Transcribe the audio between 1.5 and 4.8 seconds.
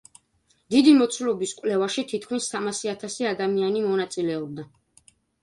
კვლევაში თითქმის სამასი ათასი ადამიანი მონაწილეობდა.